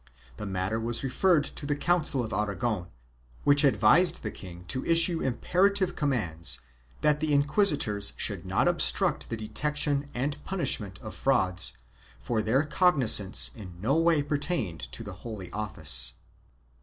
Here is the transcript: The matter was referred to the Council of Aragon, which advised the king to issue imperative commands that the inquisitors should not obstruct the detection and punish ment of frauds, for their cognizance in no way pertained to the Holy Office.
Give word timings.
The 0.37 0.47
matter 0.47 0.79
was 0.79 1.03
referred 1.03 1.43
to 1.43 1.67
the 1.67 1.75
Council 1.75 2.23
of 2.23 2.33
Aragon, 2.33 2.87
which 3.43 3.63
advised 3.63 4.23
the 4.23 4.31
king 4.31 4.65
to 4.69 4.83
issue 4.83 5.21
imperative 5.21 5.95
commands 5.95 6.61
that 7.01 7.19
the 7.19 7.31
inquisitors 7.31 8.13
should 8.17 8.43
not 8.43 8.67
obstruct 8.67 9.29
the 9.29 9.37
detection 9.37 10.09
and 10.15 10.43
punish 10.43 10.79
ment 10.79 10.97
of 11.03 11.13
frauds, 11.13 11.77
for 12.19 12.41
their 12.41 12.63
cognizance 12.63 13.51
in 13.55 13.79
no 13.79 13.95
way 13.95 14.23
pertained 14.23 14.79
to 14.91 15.03
the 15.03 15.13
Holy 15.21 15.51
Office. 15.51 16.13